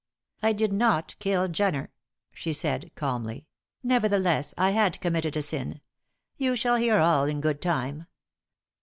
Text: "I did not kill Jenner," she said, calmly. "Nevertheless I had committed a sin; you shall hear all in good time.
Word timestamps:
"I 0.41 0.51
did 0.53 0.73
not 0.73 1.15
kill 1.19 1.47
Jenner," 1.47 1.91
she 2.33 2.53
said, 2.53 2.89
calmly. 2.95 3.45
"Nevertheless 3.83 4.55
I 4.57 4.71
had 4.71 4.99
committed 4.99 5.37
a 5.37 5.43
sin; 5.43 5.79
you 6.37 6.55
shall 6.55 6.77
hear 6.77 6.97
all 6.97 7.25
in 7.25 7.39
good 7.39 7.61
time. 7.61 8.07